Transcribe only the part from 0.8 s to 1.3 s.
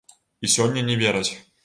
не вераць.